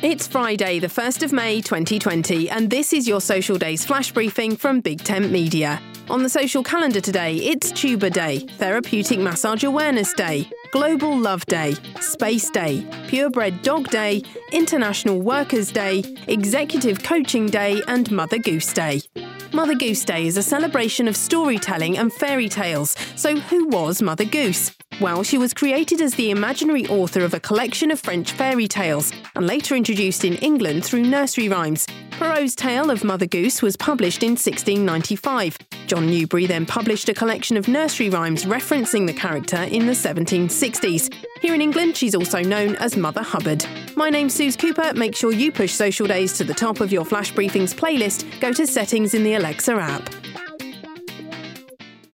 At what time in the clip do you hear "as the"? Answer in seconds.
26.00-26.32